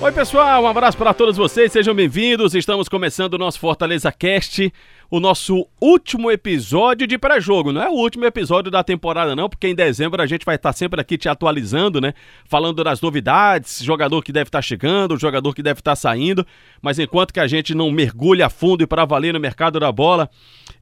[0.00, 2.54] Oi, pessoal, um abraço para todos vocês, sejam bem-vindos.
[2.54, 4.72] Estamos começando o nosso Fortaleza Cast,
[5.10, 7.72] o nosso último episódio de pré-jogo.
[7.72, 10.72] Não é o último episódio da temporada, não, porque em dezembro a gente vai estar
[10.72, 12.14] sempre aqui te atualizando, né?
[12.44, 16.46] Falando das novidades, jogador que deve estar chegando, jogador que deve estar saindo.
[16.80, 19.90] Mas enquanto que a gente não mergulha a fundo e para valer no mercado da
[19.90, 20.30] bola,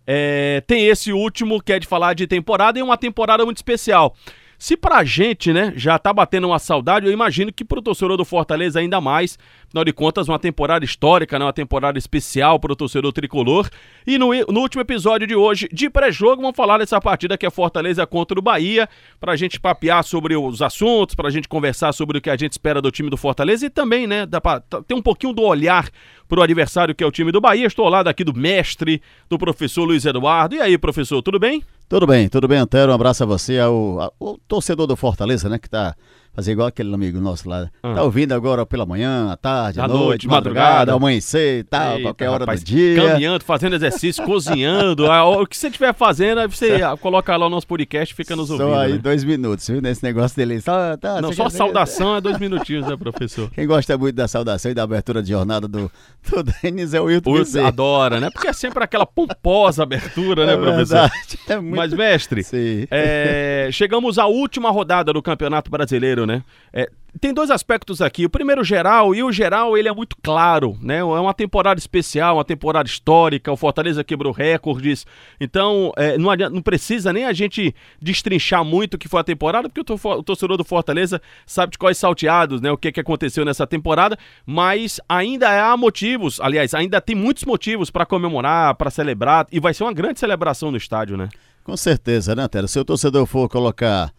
[0.06, 0.62] é...
[0.66, 4.14] tem esse último que é de falar de temporada e uma temporada muito especial.
[4.59, 8.24] Se pra gente, né, já tá batendo uma saudade, eu imagino que pro torcedor do
[8.24, 9.38] Fortaleza ainda mais.
[9.66, 13.69] Afinal de contas, uma temporada histórica, né, uma temporada especial pro torcedor tricolor.
[14.06, 17.50] E no, no último episódio de hoje, de pré-jogo, vamos falar dessa partida que é
[17.50, 18.88] Fortaleza contra o Bahia,
[19.20, 22.80] pra gente papear sobre os assuntos, pra gente conversar sobre o que a gente espera
[22.80, 25.88] do time do Fortaleza e também, né, dá pra ter um pouquinho do olhar
[26.28, 27.66] pro adversário que é o time do Bahia.
[27.66, 30.54] Estou ao lado aqui do mestre, do professor Luiz Eduardo.
[30.54, 31.62] E aí, professor, tudo bem?
[31.88, 32.91] Tudo bem, tudo bem, Antero.
[32.91, 35.58] Um abraço a você, ao, ao torcedor do Fortaleza, né?
[35.58, 35.94] Que tá
[36.37, 37.70] fazer igual aquele amigo nosso lá.
[37.83, 37.95] Ah.
[37.95, 41.92] Tá ouvindo agora pela manhã, à tarde, à, noite, noite, madrugada, madrugada, amanhecer e tal,
[41.92, 42.97] Eita, qualquer hora rapaz, do dia.
[42.97, 45.07] Caminhando, fazendo exercício, cozinhando.
[45.07, 48.51] O que você estiver fazendo, aí você coloca lá o nosso podcast e fica nos
[48.51, 48.69] ouvindo.
[48.69, 48.98] Só aí né?
[48.98, 49.81] dois minutos, viu?
[49.81, 50.61] Nesse negócio dele.
[50.61, 53.51] Só, tá, Não, só saudação é dois minutinhos, né, professor?
[53.53, 55.91] Quem gosta muito da saudação e da abertura de jornada do,
[56.29, 57.34] do Denis é o Wilton
[57.67, 58.29] Adora, né?
[58.29, 61.01] Porque é sempre aquela pomposa abertura, né, é professor?
[61.01, 61.77] Verdade, é muito...
[61.77, 62.42] Mas, mestre,
[62.91, 66.42] é, chegamos à última rodada do Campeonato Brasileiro, né?
[66.72, 68.27] É, tem dois aspectos aqui.
[68.27, 70.98] O primeiro geral, e o geral ele é muito claro, né?
[70.98, 75.06] É uma temporada especial, uma temporada histórica, o Fortaleza quebrou recordes.
[75.41, 79.24] Então, é, não, adianta, não, precisa nem a gente destrinchar muito o que foi a
[79.24, 82.70] temporada, porque o, torcedor do Fortaleza sabe de quais salteados, né?
[82.70, 87.90] O que, que aconteceu nessa temporada, mas ainda há motivos, aliás, ainda tem muitos motivos
[87.90, 91.28] para comemorar, para celebrar, e vai ser uma grande celebração no estádio, né?
[91.64, 92.68] Com certeza, né, Tera?
[92.68, 94.12] Se o torcedor for colocar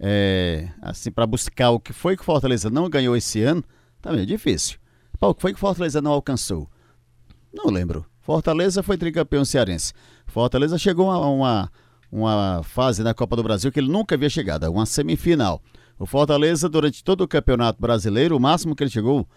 [0.00, 3.62] é, assim, para buscar o que foi que o Fortaleza não ganhou esse ano,
[4.00, 4.78] também é difícil.
[5.20, 6.66] O que foi que o Fortaleza não alcançou?
[7.52, 8.06] Não lembro.
[8.22, 9.92] Fortaleza foi tricampeão cearense.
[10.26, 11.70] Fortaleza chegou a uma,
[12.10, 15.60] uma fase na Copa do Brasil que ele nunca havia chegado, uma semifinal.
[15.98, 19.28] O Fortaleza, durante todo o Campeonato Brasileiro, o máximo que ele chegou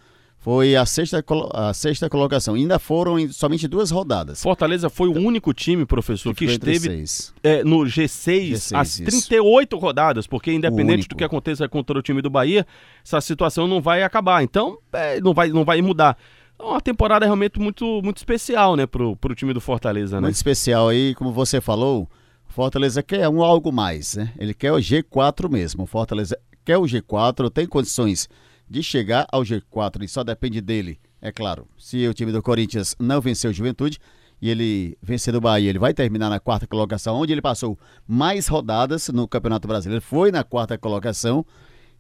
[0.44, 1.24] foi a sexta,
[1.54, 2.56] a sexta colocação.
[2.56, 4.44] Ainda foram em, somente duas rodadas.
[4.44, 7.06] Fortaleza foi o único time, professor, que, que esteve
[7.42, 9.06] é, no G6, G6 às isso.
[9.06, 12.68] 38 rodadas, porque independente do que aconteça contra o time do Bahia,
[13.06, 14.44] essa situação não vai acabar.
[14.44, 16.18] Então, é, não, vai, não vai mudar.
[16.60, 20.24] É uma temporada realmente muito, muito especial, né, pro, pro time do Fortaleza, né?
[20.24, 22.06] Muito especial aí, como você falou,
[22.48, 24.34] Fortaleza quer um algo mais, né?
[24.38, 25.86] Ele quer o G4 mesmo.
[25.86, 28.28] Fortaleza quer o G4, tem condições
[28.69, 31.68] de chegar ao G4 e só depende dele, é claro.
[31.78, 34.00] Se o time do Corinthians não vencer o Juventude
[34.41, 38.47] e ele vencer do Bahia, ele vai terminar na quarta colocação, onde ele passou mais
[38.47, 41.46] rodadas no Campeonato Brasileiro, foi na quarta colocação.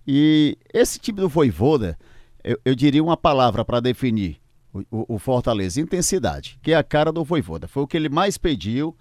[0.05, 1.97] E esse time do Voivoda,
[2.43, 4.37] eu, eu diria uma palavra para definir
[4.73, 7.67] o, o, o, Fortaleza: intensidade, que é a cara do Voivoda.
[7.67, 8.93] Foi o que ele mais pediu,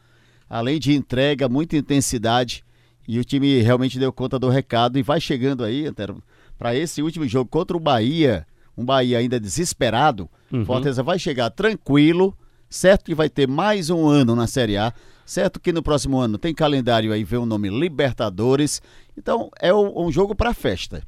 [0.49, 2.65] além de entrega, muita intensidade.
[3.09, 6.23] E o time realmente deu conta do recado e vai chegando aí, Antero,
[6.63, 8.47] para esse último jogo contra o Bahia,
[8.79, 10.65] um Bahia ainda desesperado, uhum.
[10.65, 12.39] Fortaleza vai chegar tranquilo,
[12.71, 14.95] certo que vai ter mais um ano na Série A,
[15.27, 18.81] certo que no próximo ano tem calendário aí, vem o nome Libertadores,
[19.19, 21.03] então é um, um jogo para festa.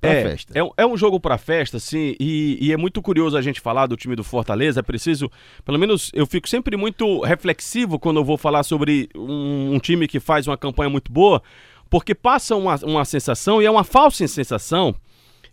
[0.00, 0.52] Pra é, festa.
[0.56, 3.86] É, é um jogo para festa, sim, e, e, é muito curioso a gente falar
[3.86, 4.78] do time do Fortaleza.
[4.78, 5.30] É preciso,
[5.64, 10.06] pelo menos eu fico sempre muito reflexivo quando eu vou falar sobre um, um time
[10.06, 11.42] que faz uma campanha muito boa,
[11.90, 14.94] porque passa uma, uma sensação, e é uma falsa sensação,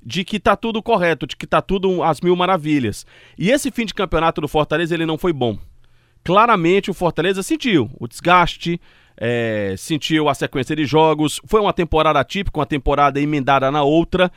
[0.06, 3.06] de que tá tudo correto, de que tá tudo às mil maravilhas.
[3.38, 5.58] E esse fim de campeonato do Fortaleza, ele não foi bom.
[6.24, 8.80] Claramente o Fortaleza sentiu o desgaste,
[9.18, 11.42] é, sentiu a sequência de jogos.
[11.46, 14.32] Foi uma temporada típica, uma temporada emendada na outra.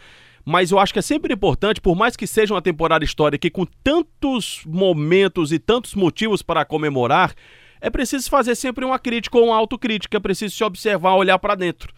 [0.45, 3.51] Mas eu acho que é sempre importante, por mais que seja uma temporada histórica e
[3.51, 7.35] com tantos momentos e tantos motivos para comemorar,
[7.81, 11.55] é preciso fazer sempre uma crítica ou uma autocrítica, é preciso se observar, olhar para
[11.55, 11.93] dentro.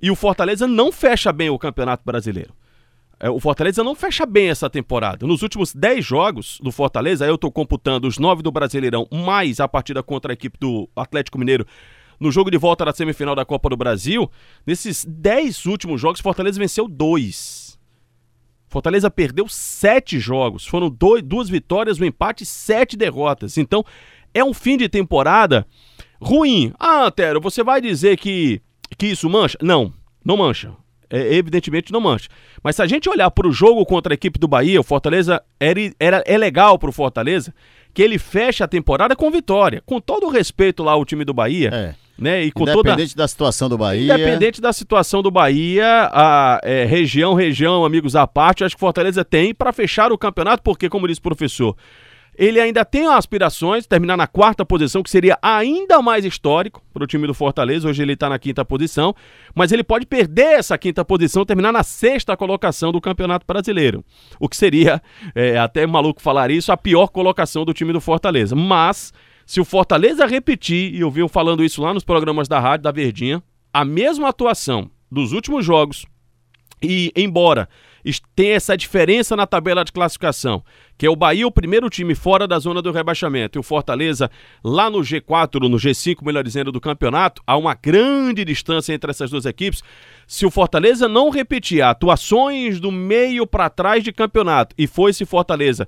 [0.00, 2.52] E o Fortaleza não fecha bem o Campeonato Brasileiro.
[3.18, 5.26] É, o Fortaleza não fecha bem essa temporada.
[5.26, 9.68] Nos últimos 10 jogos do Fortaleza, eu estou computando os 9 do Brasileirão, mais a
[9.68, 11.66] partida contra a equipe do Atlético Mineiro
[12.18, 14.30] no jogo de volta da semifinal da Copa do Brasil.
[14.66, 17.78] Nesses 10 últimos jogos, Fortaleza venceu 2.
[18.68, 20.66] Fortaleza perdeu 7 jogos.
[20.66, 23.56] Foram dois, duas vitórias, um empate e 7 derrotas.
[23.56, 23.84] Então,
[24.34, 25.66] é um fim de temporada
[26.20, 26.72] ruim.
[26.78, 28.60] Ah, Antero, você vai dizer que,
[28.98, 29.56] que isso mancha?
[29.62, 29.92] Não,
[30.24, 30.72] não mancha.
[31.14, 32.28] é, evidentemente não mancha.
[32.62, 35.40] Mas se a gente olhar para o jogo contra a equipe do Bahia, o Fortaleza
[35.60, 37.54] era, era, é legal para o Fortaleza
[37.92, 39.80] que ele fecha a temporada com vitória.
[39.86, 41.70] Com todo o respeito lá ao time do Bahia.
[41.72, 41.94] É.
[42.18, 42.44] Né?
[42.44, 43.22] E com Independente toda...
[43.22, 44.14] da situação do Bahia.
[44.14, 49.24] Independente da situação do Bahia, a é, região, região, amigos à parte, acho que Fortaleza
[49.24, 51.76] tem para fechar o campeonato, porque, como disse o professor,
[52.36, 57.06] ele ainda tem aspirações terminar na quarta posição, que seria ainda mais histórico para o
[57.06, 57.88] time do Fortaleza.
[57.88, 59.14] Hoje ele está na quinta posição,
[59.54, 64.04] mas ele pode perder essa quinta posição, terminar na sexta colocação do Campeonato Brasileiro.
[64.40, 65.00] O que seria,
[65.34, 68.56] é, até maluco falar isso, a pior colocação do time do Fortaleza.
[68.56, 69.12] Mas,
[69.46, 72.92] se o Fortaleza repetir, e eu vi falando isso lá nos programas da rádio da
[72.92, 73.42] Verdinha,
[73.72, 76.06] a mesma atuação dos últimos jogos,
[76.82, 77.68] e embora
[78.34, 80.62] tenha essa diferença na tabela de classificação,
[80.96, 84.30] que é o Bahia o primeiro time fora da zona do rebaixamento e o Fortaleza
[84.62, 89.30] lá no G4, no G5, melhor dizendo, do campeonato, há uma grande distância entre essas
[89.30, 89.82] duas equipes.
[90.26, 95.24] Se o Fortaleza não repetir atuações do meio para trás de campeonato e foi esse
[95.26, 95.86] Fortaleza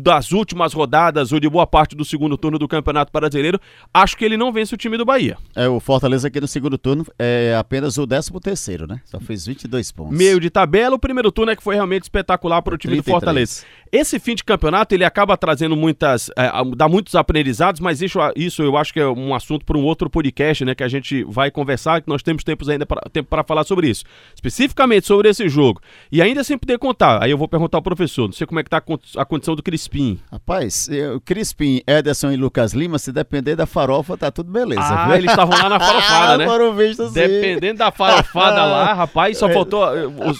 [0.00, 3.60] das últimas rodadas ou de boa parte do segundo turno do Campeonato Brasileiro,
[3.94, 5.36] acho que ele não vence o time do Bahia.
[5.54, 9.00] É, o Fortaleza aqui no segundo turno é apenas o 13 terceiro, né?
[9.04, 10.16] Só fez 22 pontos.
[10.16, 13.04] Meio de tabela, o primeiro turno é que foi realmente espetacular para o time 33.
[13.04, 13.64] do Fortaleza.
[13.92, 18.62] Esse fim de campeonato ele acaba trazendo muitas, é, dá muitos aprendizados, mas isso, isso
[18.62, 21.50] eu acho que é um assunto para um outro podcast, né, que a gente vai
[21.50, 24.04] conversar, que nós temos tempos ainda pra, tempo para falar sobre isso,
[24.34, 25.80] especificamente sobre esse jogo.
[26.12, 28.62] E ainda sem poder contar, aí eu vou perguntar ao professor, não sei como é
[28.62, 28.80] que tá
[29.16, 30.20] a condição do Crispim.
[30.30, 34.82] Rapaz, o Crispim, Ederson e Lucas Lima, se depender da farofa, tá tudo beleza.
[34.82, 35.16] Ah, viu?
[35.16, 36.46] eles estavam lá na farofada, né?
[36.46, 37.12] Foram vistos.
[37.12, 39.52] Dependendo da farofada lá, rapaz, só é.
[39.52, 39.84] faltou.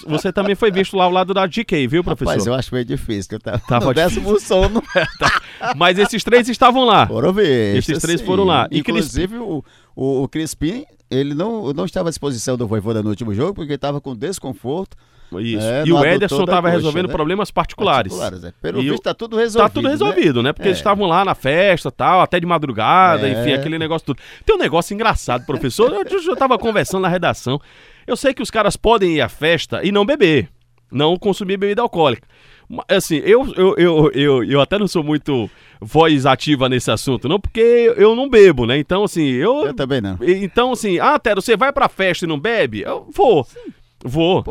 [0.07, 2.31] Você também foi visto lá ao lado da GK, viu, professor?
[2.31, 4.83] Rapaz, eu acho meio difícil, eu tava, tava no décimo sono.
[5.19, 5.75] Tá.
[5.77, 7.07] Mas esses três estavam lá.
[7.07, 7.89] Foram vistos.
[7.89, 8.27] Esses três sim.
[8.27, 8.67] foram lá.
[8.71, 9.45] E Inclusive, Crispim...
[9.45, 13.55] o, o, o Crispim, ele não, não estava à disposição do Voivoda no último jogo,
[13.55, 14.97] porque estava com desconforto.
[15.39, 15.65] Isso.
[15.65, 17.13] É, e o Ederson estava resolvendo né?
[17.13, 18.13] problemas particulares.
[18.13, 18.55] particulares é.
[18.61, 19.67] Pelo e visto, está tudo resolvido.
[19.67, 20.49] Está tudo resolvido, né?
[20.49, 20.53] né?
[20.53, 20.71] Porque é.
[20.71, 23.33] eles estavam lá na festa tal, até de madrugada, é.
[23.33, 24.19] enfim, aquele negócio tudo.
[24.45, 25.93] Tem um negócio engraçado, professor.
[25.93, 27.61] eu estava conversando na redação.
[28.07, 30.49] Eu sei que os caras podem ir à festa e não beber,
[30.91, 32.27] não consumir bebida alcoólica.
[32.89, 35.51] Assim, eu, eu, eu, eu, eu até não sou muito
[35.81, 38.79] voz ativa nesse assunto, não, porque eu não bebo, né?
[38.79, 39.67] Então, assim, eu.
[39.67, 40.19] Eu também não.
[40.21, 42.83] Então, assim, ah, Tero, você vai pra festa e não bebe?
[42.83, 43.45] Eu vou.
[43.45, 43.73] Sim.
[44.03, 44.43] Vou.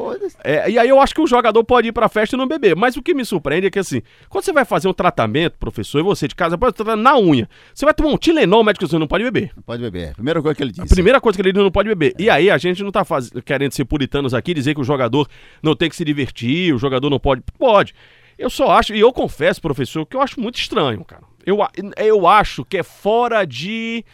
[0.44, 2.76] É, e aí eu acho que o jogador pode ir pra festa e não beber.
[2.76, 6.00] Mas o que me surpreende é que assim, quando você vai fazer um tratamento, professor,
[6.00, 7.50] e você de casa, pode tratar na unha.
[7.74, 9.52] Você vai tomar um Tilenol, o médico você não pode beber.
[9.56, 10.14] Não pode beber.
[10.14, 10.84] Primeira coisa que ele disse.
[10.84, 12.14] A primeira coisa que ele diz não pode beber.
[12.20, 12.24] É.
[12.24, 13.32] E aí a gente não tá faz...
[13.44, 15.28] querendo ser puritanos aqui, dizer que o jogador
[15.64, 17.42] não tem que se divertir, o jogador não pode.
[17.58, 17.96] Pode.
[18.38, 21.24] Eu só acho, e eu confesso, professor, que eu acho muito estranho, cara.
[21.46, 21.58] Eu,
[21.98, 24.06] eu acho que é fora de.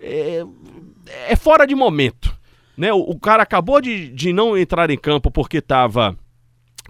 [0.00, 0.44] É,
[1.28, 2.36] é fora de momento.
[2.76, 2.92] Né?
[2.92, 6.16] O, o, cara acabou de, de não entrar em campo porque estava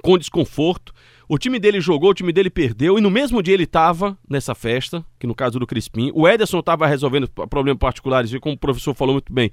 [0.03, 0.93] com desconforto.
[1.29, 4.55] O time dele jogou, o time dele perdeu, e no mesmo dia ele estava nessa
[4.55, 6.11] festa, que no caso do Crispim.
[6.15, 9.51] O Ederson estava resolvendo problemas particulares, e como o professor falou muito bem,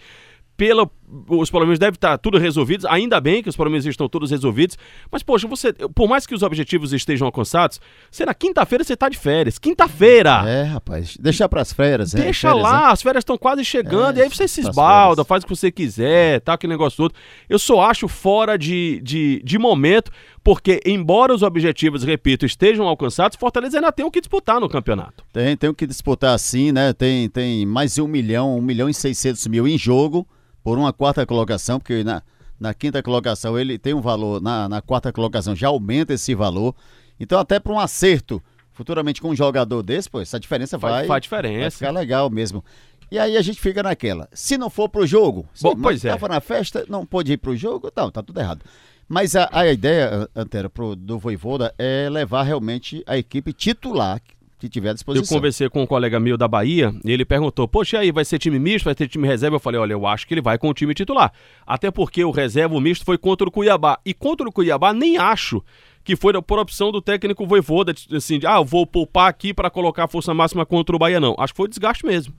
[0.58, 0.90] pela,
[1.28, 4.78] os problemas devem estar tudo resolvidos, ainda bem que os problemas estão todos resolvidos,
[5.12, 7.80] mas poxa, você, por mais que os objetivos estejam alcançados,
[8.12, 10.44] você na quinta-feira você está de férias, quinta-feira.
[10.48, 12.22] É, rapaz, deixa para as férias, né?
[12.22, 12.94] Deixa férias, lá, né?
[12.94, 15.72] as férias estão quase chegando, é, e aí você se esbalda, faz o que você
[15.72, 17.14] quiser, tá, aquele negócio todo.
[17.50, 20.12] Eu só acho fora de, de, de momento,
[20.44, 25.24] porque embora os objetivos, repito, estejam alcançados, Fortaleza ainda tem o que disputar no campeonato.
[25.32, 26.94] Tem, tem o que disputar sim, né?
[26.94, 30.28] Tem, tem mais de um milhão, um milhão e seiscentos mil em jogo,
[30.70, 32.22] por uma quarta colocação, porque na,
[32.60, 36.76] na quinta colocação ele tem um valor, na, na quarta colocação já aumenta esse valor.
[37.20, 38.40] Então, até para um acerto
[38.72, 41.62] futuramente com um jogador desse, pô, essa diferença vai, faz diferença.
[41.62, 42.64] vai ficar legal mesmo.
[43.10, 44.30] E aí a gente fica naquela.
[44.32, 46.16] Se não for pro jogo, Bom, pois é.
[46.16, 48.62] Na festa, não pôde ir pro jogo, não, tá tudo errado.
[49.08, 54.22] Mas a, a ideia, Antero, pro, do Voivoda é levar realmente a equipe titular,
[54.60, 55.36] que tiver à disposição.
[55.36, 58.38] Eu conversei com um colega meu da Bahia e ele perguntou: Poxa, aí vai ser
[58.38, 59.56] time misto, vai ter time reserva?
[59.56, 61.32] Eu falei: Olha, eu acho que ele vai com o time titular.
[61.66, 64.00] Até porque o reserva, o misto, foi contra o Cuiabá.
[64.06, 65.64] E contra o Cuiabá, nem acho
[66.04, 69.70] que foi por opção do técnico Voivoda, assim, de, ah, eu vou poupar aqui para
[69.70, 71.36] colocar a força máxima contra o Bahia, não.
[71.38, 72.34] Acho que foi desgaste mesmo.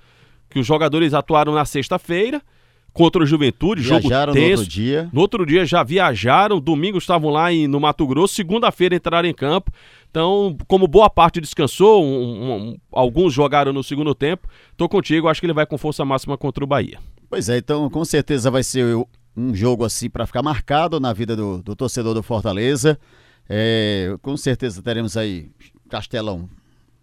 [0.48, 2.42] Que os jogadores atuaram na sexta-feira
[2.92, 4.50] contra o Juventude, Viajaram jogo tenso.
[4.50, 5.10] no outro dia.
[5.12, 9.34] No outro dia já viajaram, domingo estavam lá em, no Mato Grosso, segunda-feira entraram em
[9.34, 9.72] campo.
[10.10, 15.40] Então, como boa parte descansou, um, um, alguns jogaram no segundo tempo, tô contigo, acho
[15.40, 16.98] que ele vai com força máxima contra o Bahia.
[17.28, 18.96] Pois é, então com certeza vai ser
[19.36, 22.98] um jogo assim para ficar marcado na vida do, do torcedor do Fortaleza.
[23.48, 25.48] É, com certeza teremos aí
[25.88, 26.48] Castelão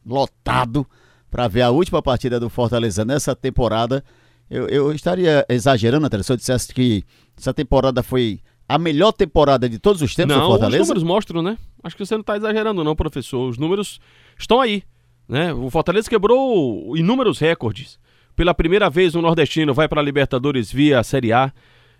[0.05, 0.85] lotado
[1.29, 4.03] para ver a última partida do Fortaleza nessa temporada.
[4.49, 7.03] Eu, eu estaria exagerando, até se eu dissesse que
[7.37, 10.83] essa temporada foi a melhor temporada de todos os tempos não, do Fortaleza?
[10.83, 11.57] Os números mostram, né?
[11.83, 13.47] Acho que você não está exagerando, não, professor.
[13.47, 13.99] Os números
[14.37, 14.83] estão aí.
[15.27, 15.53] Né?
[15.53, 17.99] O Fortaleza quebrou inúmeros recordes.
[18.35, 21.51] Pela primeira vez, o Nordestino vai para a Libertadores via Série A.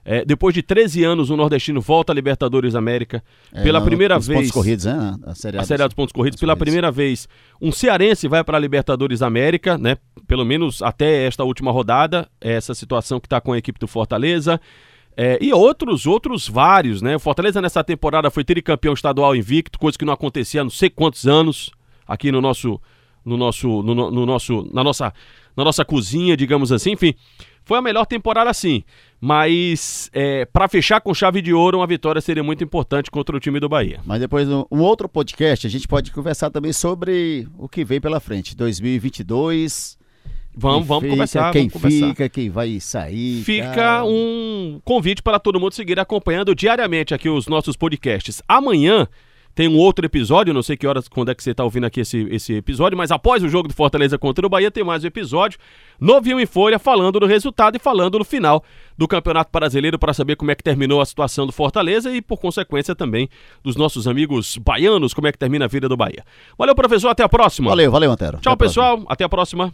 [0.10, 3.22] É, depois de 13 anos, o Nordestino volta à Libertadores América.
[3.52, 4.40] É, pela primeira vez.
[4.40, 5.14] pontos corridos, né?
[5.26, 6.40] A Série A, a série a dos pontos corridos.
[6.40, 6.66] Pela corridos.
[6.66, 7.28] primeira vez,
[7.62, 9.98] um cearense vai para a Libertadores América, né?
[10.26, 12.26] Pelo menos até esta última rodada.
[12.40, 14.62] Essa situação que está com a equipe do Fortaleza.
[15.18, 17.18] É, e outros, outros vários, né?
[17.18, 20.90] O Fortaleza nessa temporada foi tricampeão estadual invicto, coisa que não acontecia há não sei
[20.90, 21.70] quantos anos
[22.08, 22.80] aqui no nosso,
[23.26, 25.12] no nosso, no, no nosso, na nossa,
[25.58, 26.92] na nossa cozinha, digamos assim.
[26.92, 27.16] Enfim,
[27.66, 28.84] foi a melhor temporada sim.
[29.20, 33.40] Mas é, para fechar com chave de ouro, uma vitória seria muito importante contra o
[33.40, 34.00] time do Bahia.
[34.06, 38.20] Mas depois, um outro podcast, a gente pode conversar também sobre o que vem pela
[38.20, 38.56] frente.
[38.56, 39.98] 2022
[40.60, 41.52] Vamos, vamos fica, conversar.
[41.52, 42.30] Quem vamos fica, conversar.
[42.30, 43.44] quem vai sair.
[43.44, 44.06] Fica cara.
[44.06, 48.42] um convite para todo mundo seguir acompanhando diariamente aqui os nossos podcasts.
[48.48, 49.08] Amanhã
[49.58, 52.02] tem um outro episódio, não sei que horas, quando é que você está ouvindo aqui
[52.02, 55.08] esse, esse episódio, mas após o jogo do Fortaleza contra o Bahia, tem mais um
[55.08, 55.58] episódio,
[56.00, 58.64] novinho em folha, falando do resultado e falando no final
[58.96, 62.38] do Campeonato Brasileiro para saber como é que terminou a situação do Fortaleza e, por
[62.38, 63.28] consequência, também
[63.64, 66.24] dos nossos amigos baianos, como é que termina a vida do Bahia.
[66.56, 67.72] Valeu, professor, até a próxima.
[67.72, 68.38] Valeu, valeu, Antero.
[68.40, 69.74] Tchau, pessoal, até a próxima.